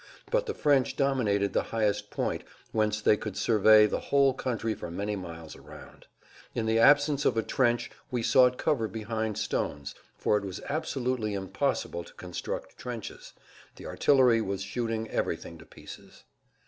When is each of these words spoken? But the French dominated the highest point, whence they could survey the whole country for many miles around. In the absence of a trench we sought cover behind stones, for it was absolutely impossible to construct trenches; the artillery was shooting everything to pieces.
But 0.31 0.47
the 0.47 0.55
French 0.55 0.95
dominated 0.95 1.53
the 1.53 1.61
highest 1.61 2.09
point, 2.09 2.43
whence 2.71 3.03
they 3.03 3.15
could 3.15 3.37
survey 3.37 3.85
the 3.85 3.99
whole 3.99 4.33
country 4.33 4.73
for 4.73 4.89
many 4.89 5.15
miles 5.15 5.55
around. 5.55 6.07
In 6.55 6.65
the 6.65 6.79
absence 6.79 7.23
of 7.23 7.37
a 7.37 7.43
trench 7.43 7.91
we 8.09 8.23
sought 8.23 8.57
cover 8.57 8.87
behind 8.87 9.37
stones, 9.37 9.93
for 10.17 10.37
it 10.39 10.43
was 10.43 10.59
absolutely 10.67 11.35
impossible 11.35 12.03
to 12.03 12.13
construct 12.15 12.79
trenches; 12.79 13.33
the 13.75 13.85
artillery 13.85 14.41
was 14.41 14.63
shooting 14.63 15.07
everything 15.11 15.59
to 15.59 15.67
pieces. 15.67 16.23